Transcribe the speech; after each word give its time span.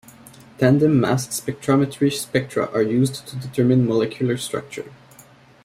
Tandem 0.57 0.99
mass 0.99 1.27
spectrometry 1.27 2.11
spectra 2.11 2.67
are 2.73 2.81
used 2.81 3.27
to 3.27 3.35
determine 3.35 3.85
molecular 3.87 4.35
structure. 4.35 4.91